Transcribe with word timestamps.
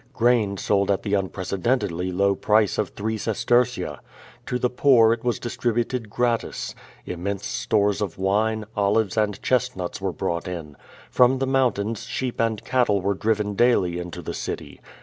Grain 0.13 0.57
sold 0.57 0.89
at 0.89 1.03
the 1.03 1.13
unprecedentedly 1.13 2.11
low 2.11 2.33
price 2.33 2.79
of 2.79 2.89
three 2.89 3.19
sestertia. 3.19 3.99
To 4.47 4.57
the 4.57 4.67
poor 4.71 5.13
it 5.13 5.23
was 5.23 5.37
distributed 5.37 6.09
gratis. 6.09 6.73
Im 7.05 7.21
mense 7.21 7.45
stores 7.45 8.01
of 8.01 8.17
wine, 8.17 8.65
olives 8.75 9.15
and 9.15 9.39
chestnuts 9.43 10.01
were 10.01 10.11
brought 10.11 10.47
in. 10.47 10.75
From 11.11 11.37
the 11.37 11.45
mountains 11.45 12.05
sheep 12.07 12.39
and 12.41 12.65
cattle 12.65 12.99
were 12.99 13.13
driven 13.13 13.53
daily 13.53 13.99
into 13.99 14.23
the 14.23 14.33
city. 14.33 14.81